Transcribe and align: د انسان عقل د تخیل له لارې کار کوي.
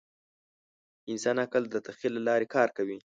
د 1.03 1.05
انسان 1.11 1.37
عقل 1.45 1.63
د 1.69 1.75
تخیل 1.87 2.11
له 2.15 2.21
لارې 2.27 2.47
کار 2.55 2.69
کوي. 2.77 2.97